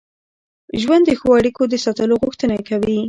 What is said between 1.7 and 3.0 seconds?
ساتلو غوښتنه کوي.